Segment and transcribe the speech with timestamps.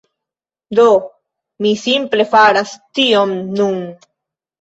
[0.77, 0.85] Do,
[1.65, 3.77] mi simple faras tion nun